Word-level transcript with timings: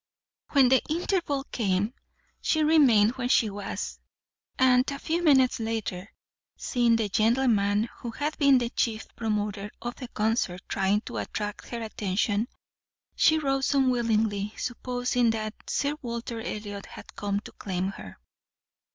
When 0.53 0.69
the 0.69 0.81
interval 0.89 1.43
came, 1.51 1.93
she 2.41 2.63
remained 2.63 3.11
where 3.17 3.29
she 3.29 3.51
was, 3.51 3.99
and, 4.57 4.89
a 4.89 4.97
few 4.97 5.21
minutes 5.23 5.59
later, 5.59 6.11
seeing 6.57 6.95
the 6.95 7.07
gentleman 7.07 7.87
who 7.99 8.09
had 8.09 8.35
been 8.39 8.57
the 8.57 8.71
chief 8.71 9.05
promoter 9.15 9.69
of 9.79 9.93
the 9.97 10.07
concert 10.07 10.61
trying 10.67 11.01
to 11.01 11.17
attract 11.17 11.67
her 11.67 11.83
attention, 11.83 12.47
she 13.15 13.37
rose 13.37 13.75
unwillingly, 13.75 14.55
supposing 14.57 15.29
that 15.29 15.53
Sir 15.69 15.93
Walter 16.01 16.41
Elliot 16.41 16.87
had 16.87 17.15
come 17.15 17.39
to 17.41 17.51
claim 17.51 17.89
her. 17.89 18.17